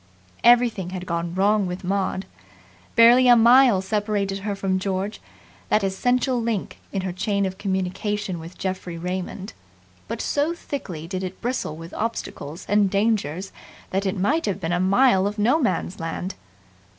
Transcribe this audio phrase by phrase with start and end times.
[0.43, 2.25] Everything had gone wrong with Maud.
[2.95, 5.21] Barely a mile separated her from George,
[5.69, 9.53] that essential link in her chain of communication with Geoffrey Raymond;
[10.07, 13.51] but so thickly did it bristle with obstacles and dangers
[13.91, 16.33] that it might have been a mile of No Man's Land.